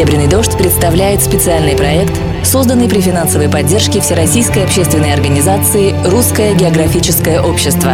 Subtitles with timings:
[0.00, 7.92] «Серебряный дождь» представляет специальный проект, созданный при финансовой поддержке Всероссийской общественной организации «Русское географическое общество».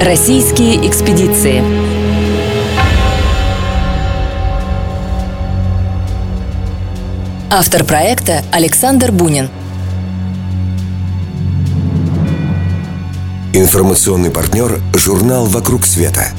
[0.00, 1.62] Российские экспедиции
[7.50, 9.50] Автор проекта Александр Бунин
[13.52, 16.32] Информационный партнер– журнал «Вокруг света».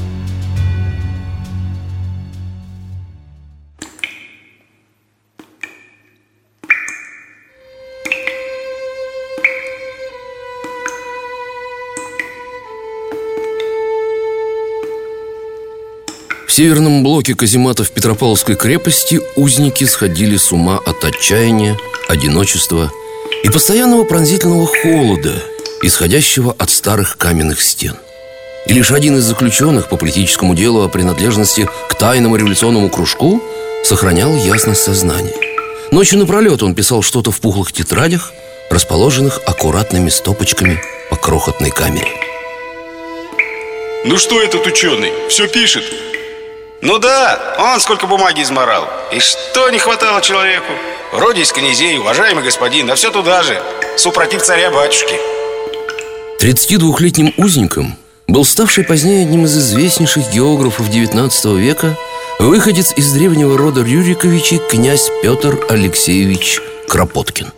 [16.57, 21.77] Северном блоке казематов Петропавловской крепости узники сходили с ума от отчаяния,
[22.07, 22.91] одиночества
[23.43, 25.35] и постоянного пронзительного холода–
[25.83, 27.95] исходящего от старых каменных стен.
[28.65, 33.39] И лишь один из заключенных по политическому делу о принадлежности к тайному революционному кружку
[33.83, 35.35] сохранял ясность сознания.
[35.91, 38.33] Ночью напролет он писал что-то в пухлых тетрадях,
[38.71, 42.09] расположенных аккуратными стопочками по крохотной камере.
[44.05, 45.11] Ну что этот ученый?
[45.29, 45.83] Все пишет?
[46.87, 50.71] Ну да, он сколько бумаги изморал И что не хватало человеку?
[51.11, 53.61] Вроде из князей, уважаемый господин, а все туда же
[53.97, 55.15] Супротив царя-батюшки
[56.41, 61.97] 32-летним узником был ставший позднее одним из известнейших географов XIX века
[62.39, 67.51] выходец из древнего рода Рюриковичей князь Петр Алексеевич Кропоткин.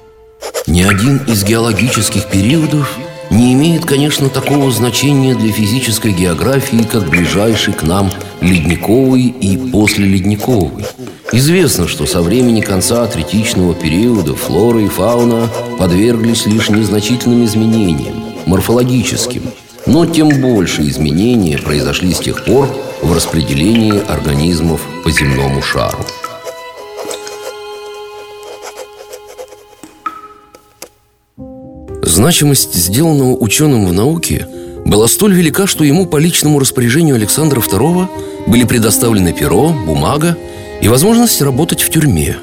[0.66, 2.89] Ни один из геологических периодов
[3.30, 10.85] не имеет, конечно, такого значения для физической географии, как ближайший к нам ледниковый и послеледниковый.
[11.31, 15.47] Известно, что со времени конца третичного периода флора и фауна
[15.78, 19.44] подверглись лишь незначительным изменениям морфологическим,
[19.85, 22.67] но тем больше изменения произошли с тех пор
[23.01, 26.00] в распределении организмов по земному шару.
[32.03, 34.47] Значимость сделанного ученым в науке
[34.85, 38.07] была столь велика, что ему по личному распоряжению Александра II
[38.47, 40.37] были предоставлены перо, бумага
[40.81, 42.37] и возможность работать в тюрьме,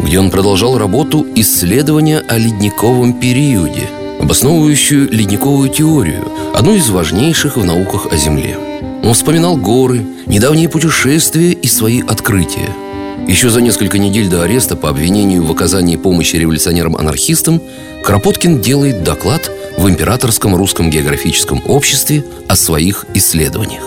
[0.00, 3.88] где он продолжал работу исследования о ледниковом периоде–
[4.20, 8.58] обосновывающую ледниковую теорию, одну из важнейших в науках о Земле.
[9.02, 12.68] Он вспоминал горы, недавние путешествия и свои открытия.
[13.26, 17.60] Еще за несколько недель до ареста по обвинению в оказании помощи революционерам-анархистам
[18.02, 23.84] Кропоткин делает доклад в Императорском русском географическом обществе о своих исследованиях.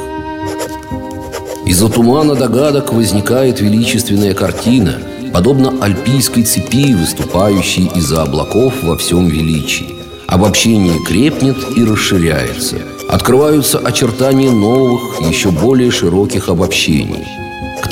[1.65, 4.99] Из-за тумана догадок возникает величественная картина,
[5.33, 9.95] подобно альпийской цепи, выступающей из-за облаков во всем величии.
[10.27, 12.77] Обобщение крепнет и расширяется.
[13.09, 17.42] Открываются очертания новых, еще более широких обобщений.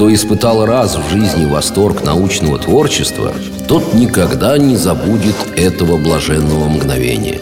[0.01, 3.35] Кто испытал раз в жизни восторг научного творчества,
[3.67, 7.39] тот никогда не забудет этого блаженного мгновения.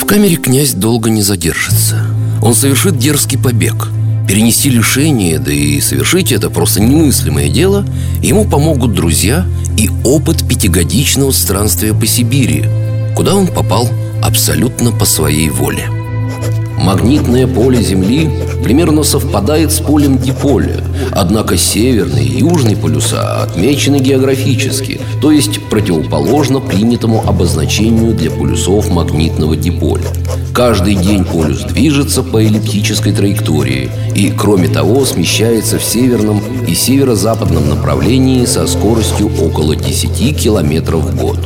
[0.00, 2.06] В камере князь долго не задержится.
[2.40, 3.88] Он совершит дерзкий побег.
[4.28, 7.84] Перенести лишение, да и совершить это просто немыслимое дело,
[8.22, 9.44] ему помогут друзья
[9.76, 12.66] и опыт пятигодичного странствия по Сибири–
[13.16, 13.88] куда он попал
[14.22, 16.03] абсолютно по своей воле.
[16.78, 18.28] Магнитное поле Земли
[18.62, 26.60] примерно совпадает с полем диполя, однако северный и южный полюса отмечены географически, то есть противоположно
[26.60, 30.04] принятому обозначению для полюсов магнитного диполя.
[30.52, 37.68] Каждый день полюс движется по эллиптической траектории и, кроме того, смещается в северном и северо-западном
[37.68, 41.38] направлении со скоростью около 10 км в год.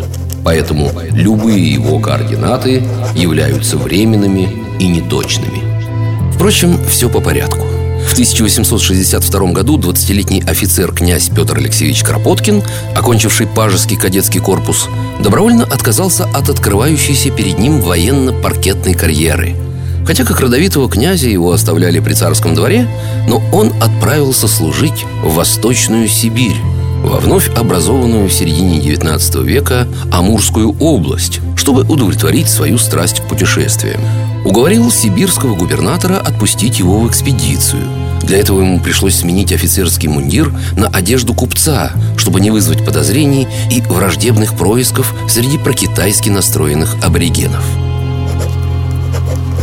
[0.45, 2.83] Поэтому любые его координаты
[3.15, 5.63] являются временными и неточными.
[6.35, 7.67] Впрочем, все по порядку.
[8.07, 12.63] В 1862 году 20-летний офицер князь Петр Алексеевич Кропоткин,
[12.97, 14.89] окончивший Пажеский кадетский корпус,
[15.21, 19.57] добровольно отказался от открывающейся перед ним военно-паркетной карьеры.
[20.07, 22.89] Хотя как родовитого князя его оставляли при царском дворе,
[23.29, 26.57] но он отправился служить в Восточную Сибирь,
[27.03, 34.01] во вновь образованную в середине XIX века Амурскую область, чтобы удовлетворить свою страсть к путешествиям.
[34.49, 37.83] Уговорил сибирского губернатора отпустить его в экспедицию.
[38.23, 43.83] Для этого ему пришлось сменить офицерский мундир на одежду купца, чтобы не вызвать подозрений и
[43.83, 47.63] враждебных происков среди прокитайски настроенных аборигенов.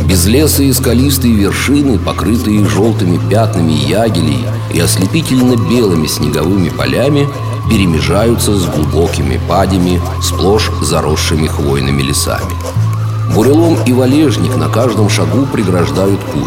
[0.08, 7.26] Безлесые скалистые вершины, покрытые желтыми пятнами ягелей и ослепительно белыми снеговыми полями,
[7.68, 12.85] перемежаются с глубокими падями, сплошь заросшими хвойными лесами.
[13.34, 16.44] Бурелом и валежник на каждом шагу преграждают путь.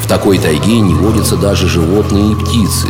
[0.00, 2.88] В такой тайге не водятся даже животные и птицы.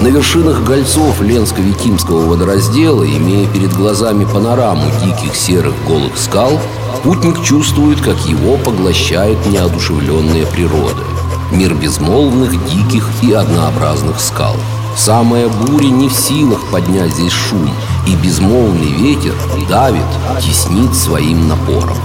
[0.00, 6.60] На вершинах гольцов Ленско-Витимского водораздела, имея перед глазами панораму диких серых голых скал,
[7.02, 11.02] путник чувствует, как его поглощает неодушевленная природа.
[11.50, 14.56] Мир безмолвных, диких и однообразных скал.
[14.96, 17.70] Самая буря не в силах поднять здесь шум,
[18.06, 19.34] и безмолвный ветер
[19.68, 20.06] давит,
[20.40, 21.96] теснит своим напором.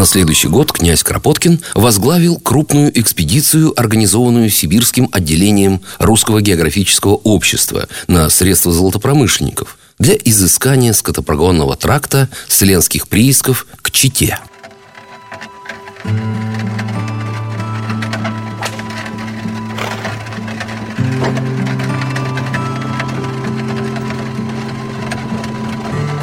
[0.00, 8.30] На следующий год князь Кропоткин возглавил крупную экспедицию, организованную Сибирским отделением Русского географического общества на
[8.30, 14.38] средства золотопромышленников для изыскания скотопрогонного тракта с ленских приисков к Чите.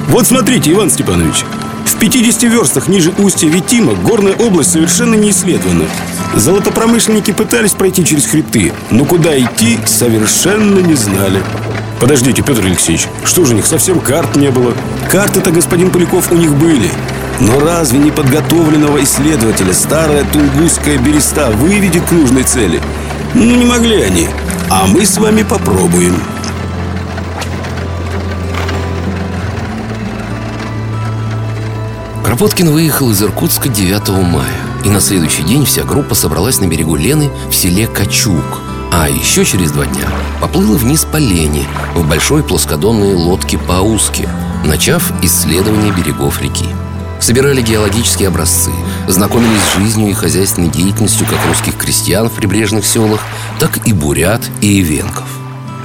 [0.08, 1.46] Вот смотрите, Иван Степанович,
[1.98, 5.86] в 50 верстах ниже устья Витима горная область совершенно не исследована.
[6.36, 11.42] Золотопромышленники пытались пройти через хребты, но куда идти совершенно не знали.
[12.00, 14.76] Подождите, Петр Алексеевич, что же у них совсем карт не было?
[15.10, 16.92] Карты-то, господин Поляков, у них были.
[17.40, 22.80] Но разве неподготовленного исследователя старая тунгусская береста выведет к нужной цели?
[23.34, 24.28] Ну, не могли они.
[24.70, 26.16] А мы с вами попробуем.
[32.38, 34.46] Кропоткин выехал из Иркутска 9 мая.
[34.86, 38.62] И на следующий день вся группа собралась на берегу Лены в селе Качук.
[38.92, 40.08] А еще через два дня
[40.40, 44.30] поплыла вниз по Лене в большой плоскодонной лодке по Ауске,
[44.64, 46.68] начав исследование берегов реки.
[47.20, 48.70] Собирали геологические образцы,
[49.08, 53.22] знакомились с жизнью и хозяйственной деятельностью как русских крестьян в прибрежных селах,
[53.58, 55.28] так и бурят и ивенков.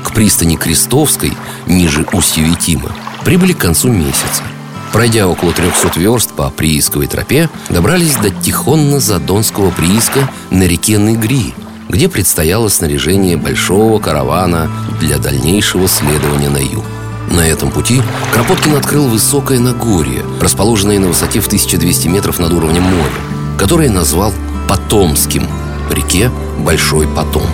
[0.04, 1.32] К пристани Крестовской,
[1.66, 2.92] ниже устья Витима,
[3.24, 4.42] прибыли к концу месяца.
[4.92, 11.54] Пройдя около 300 верст по приисковой тропе, добрались до Тихонно-Задонского прииска на реке Негри,
[11.88, 16.84] где предстояло снаряжение большого каравана для дальнейшего следования на юг.
[17.30, 18.02] На этом пути
[18.34, 24.34] Кропоткин открыл высокое Нагорье, расположенное на высоте в 1200 метров над уровнем моря, которое назвал
[24.68, 25.46] Потомским,
[25.90, 27.46] реке Большой Потом.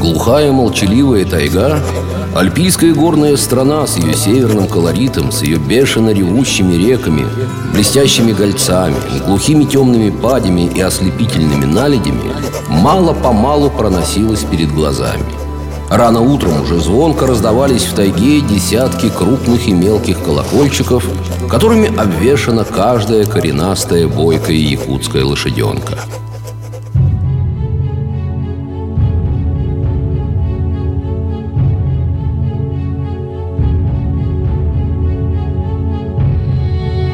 [0.00, 1.78] Глухая молчаливая тайга
[2.34, 7.26] Альпийская горная страна с ее северным колоритом, с ее бешено ревущими реками,
[7.74, 12.32] блестящими гольцами, глухими темными падями и ослепительными наледями
[12.68, 15.24] мало-помалу проносилась перед глазами.
[15.90, 21.04] Рано утром уже звонко раздавались в тайге десятки крупных и мелких колокольчиков,
[21.50, 25.98] которыми обвешана каждая коренастая бойкая якутская лошаденка.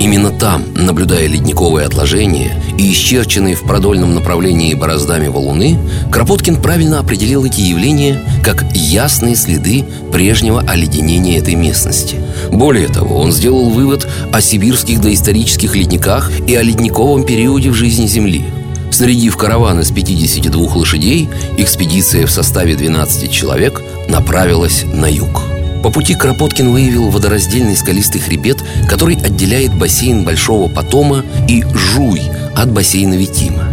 [0.06, 5.80] Именно там, наблюдая ледниковые отложения и исчерченные в продольном направлении бороздами валуны,
[6.12, 12.20] Кропоткин правильно определил эти явления как ясные следы прежнего оледенения этой местности.
[12.52, 18.06] Более того, он сделал вывод о сибирских доисторических ледниках и о ледниковом периоде в жизни
[18.06, 18.44] Земли.
[18.92, 25.42] Снарядив караван из 52 лошадей, экспедиция в составе 12 человек направилась на юг.
[25.86, 28.55] По пути Кропоткин выявил водораздельный скалистый хребет,
[28.88, 32.22] который отделяет бассейн Большого Потома и Жуй
[32.54, 33.64] от бассейна Витима.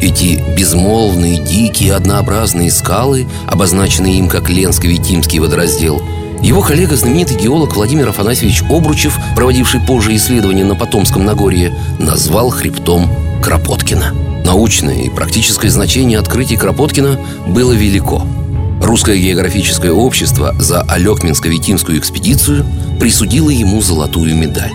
[0.00, 6.02] Эти безмолвные, дикие, однообразные скалы, обозначенные им как Ленско-Витимский водораздел,
[6.42, 13.10] его коллега, знаменитый геолог Владимир Афанасьевич Обручев, проводивший позже исследования на Потомском Нагорье, назвал хребтом
[13.42, 14.14] Кропоткина.
[14.44, 18.22] Научное и практическое значение открытий Кропоткина было велико–
[18.80, 22.64] Русское географическое общество за Алекминско-Витимскую экспедицию
[22.98, 24.72] присудило ему золотую медаль.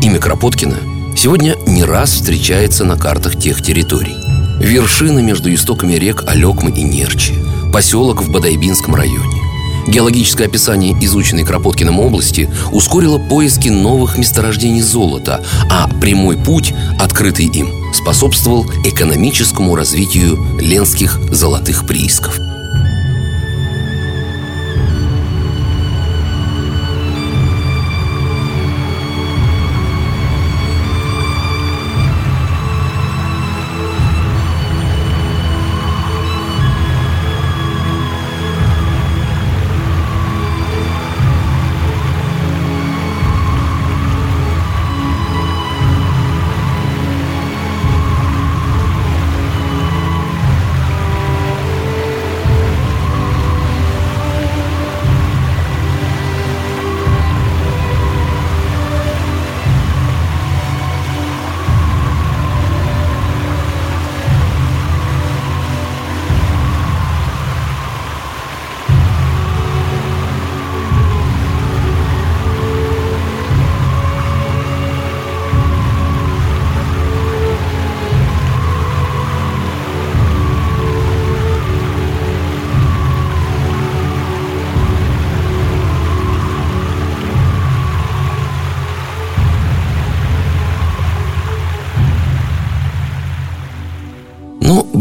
[0.00, 0.76] Имя Кропоткина
[1.16, 4.16] сегодня не раз встречается на картах тех территорий.
[4.60, 7.34] Вершина между истоками рек Алекмы и Нерчи,
[7.72, 9.42] поселок в Бадайбинском районе.
[9.88, 17.68] Геологическое описание изученной Кропоткиным области ускорило поиски новых месторождений золота, а прямой путь, открытый им,
[17.92, 22.38] способствовал экономическому развитию ленских золотых приисков.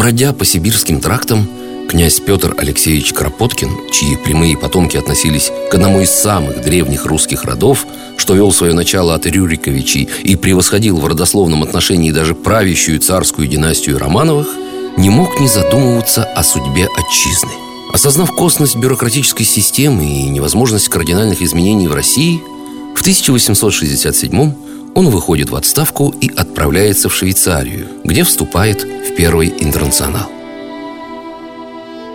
[0.07, 1.49] Бродя по сибирским трактам,
[1.89, 7.85] князь Петр Алексеевич Кропоткин, чьи прямые потомки относились к одному из самых древних русских родов,
[8.15, 13.99] что вел свое начало от Рюриковичей и превосходил в родословном отношении даже правящую царскую династию
[13.99, 14.47] Романовых,
[14.95, 17.51] не мог не задумываться о судьбе отчизны.
[17.91, 22.41] Осознав косность бюрократической системы и невозможность кардинальных изменений в России,
[22.95, 24.53] в 1867
[24.97, 30.27] он выходит в отставку и отправляется в Швейцарию, где вступает в Первый интернационал.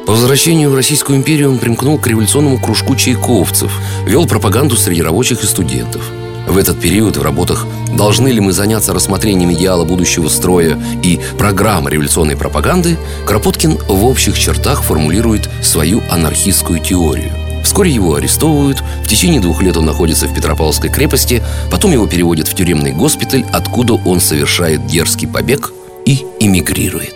[0.05, 3.73] По возвращению в Российскую империю он примкнул к революционному кружку чайковцев,
[4.05, 6.03] вел пропаганду среди рабочих и студентов.
[6.49, 11.89] В этот период в работах «Должны ли мы заняться рассмотрением идеала будущего строя» и «Программа
[11.89, 17.42] революционной пропаганды» Кропоткин в общих чертах формулирует свою анархистскую теорию.
[17.63, 22.49] Вскоре его арестовывают, в течение двух лет он находится в Петропавловской крепости, потом его переводят
[22.49, 25.73] в тюремный госпиталь, откуда он совершает дерзкий побег
[26.05, 27.15] и эмигрирует.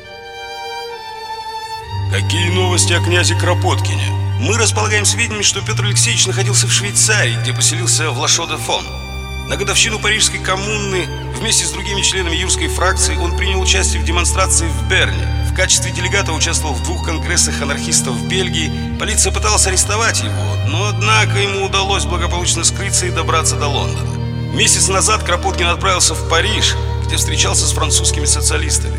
[2.13, 4.07] Какие новости о князе Кропоткине?
[4.41, 8.85] Мы располагаем сведениями, что Петр Алексеевич находился в Швейцарии, где поселился в Лашо-де-Фон.
[9.49, 11.07] На годовщину Парижской коммуны
[11.39, 15.46] вместе с другими членами юрской фракции он принял участие в демонстрации в Берне.
[15.57, 18.71] В качестве делегата участвовал в двух конгрессах анархистов в Бельгии.
[19.01, 24.07] Полиция пыталась арестовать его, но однако ему удалось благополучно скрыться и добраться до Лондона.
[24.53, 28.99] Месяц назад Кропоткин отправился в Париж, где встречался с французскими социалистами.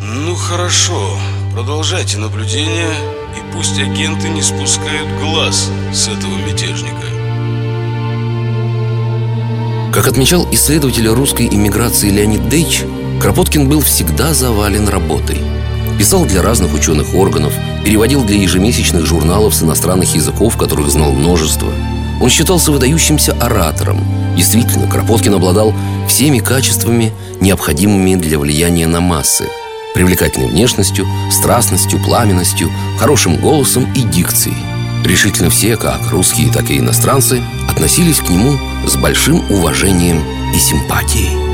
[0.00, 1.18] Ну хорошо,
[1.52, 2.94] продолжайте наблюдение,
[3.36, 6.96] и пусть агенты не спускают глаз с этого мятежника.
[9.92, 12.84] Как отмечал исследователь русской иммиграции Леонид Дейч,
[13.20, 15.42] Кропоткин был всегда завален работой.
[16.00, 17.52] Писал для разных ученых органов,
[17.84, 21.70] переводил для ежемесячных журналов с иностранных языков, которых знал множество.
[22.22, 24.02] Он считался выдающимся оратором.
[24.34, 25.74] Действительно, Кропоткин обладал
[26.08, 29.44] всеми качествами, необходимыми для влияния на массы–
[29.94, 34.56] привлекательной внешностью, страстностью, пламенностью, хорошим голосом и дикцией.
[35.04, 41.49] Решительно все, как русские, так и иностранцы, относились к нему с большим уважением и симпатией.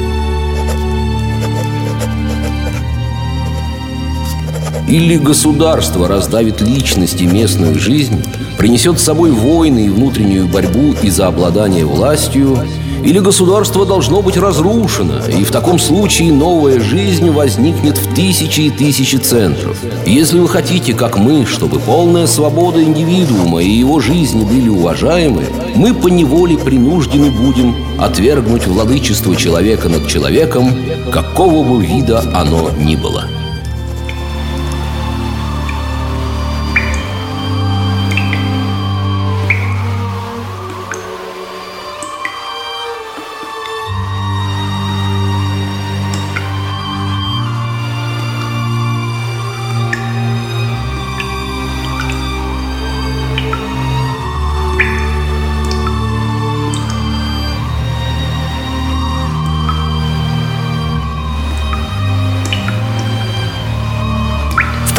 [4.89, 8.23] Или государство раздавит личность и местную жизнь,
[8.57, 12.59] принесет с собой войны и внутреннюю борьбу из-за обладания властью,
[13.03, 18.71] или государство должно быть разрушено, и в таком случае новая жизнь возникнет в тысячи и
[18.71, 19.77] тысячи центров.
[20.07, 25.95] Если вы хотите, как мы, чтобы полная свобода индивидуума и его жизни были уважаемы, мы
[25.95, 30.71] поневоле принуждены будем отвергнуть владычество человека над человеком,
[31.13, 33.25] какого бы вида оно ни было.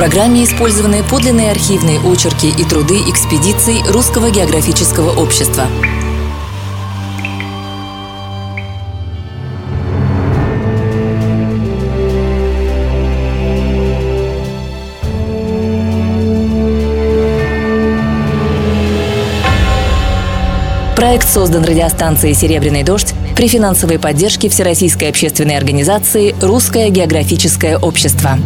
[0.07, 5.65] Программе использованы подлинные архивные очерки и труды экспедиций Русского географического общества.
[20.95, 28.39] Проект создан радиостанцией «Серебряный дождь» при финансовой поддержке Всероссийской общественной организации «Русское географическое общество».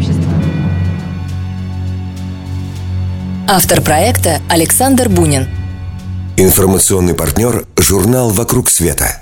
[3.53, 5.46] Автор проекта Александр Бунин.
[6.38, 9.20] Информационный партнер– журнал «Вокруг света».